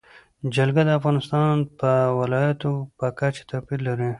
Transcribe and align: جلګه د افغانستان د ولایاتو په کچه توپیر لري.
جلګه 0.55 0.81
د 0.85 0.89
افغانستان 0.99 1.51
د 1.81 1.83
ولایاتو 2.19 2.71
په 2.97 3.07
کچه 3.19 3.43
توپیر 3.49 3.79
لري. 3.87 4.09